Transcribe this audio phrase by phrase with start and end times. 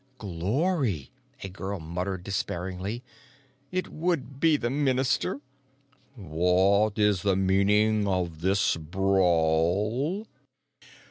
[0.17, 1.11] "Glory,"
[1.43, 3.03] a girl muttered despairingly.
[3.71, 5.41] "It would be the minister."
[6.15, 10.25] "What is the meaning of this brawl?"